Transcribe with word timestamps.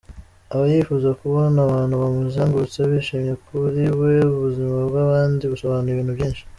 Aba 0.53 0.65
yifuza 0.73 1.09
kubona 1.21 1.57
abantu 1.67 1.93
bamuzengurutse 2.01 2.79
bishimye; 2.91 3.33
kuri 3.45 3.83
we 3.99 4.13
ubuzima 4.35 4.77
bw’abndi 4.87 5.43
busobanuye 5.51 5.93
ibintu 5.95 6.13
byinshi. 6.17 6.43